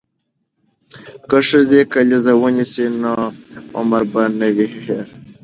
[1.29, 3.13] که ښځې کلیزه ونیسي نو
[3.77, 5.05] عمر به نه وي هیر.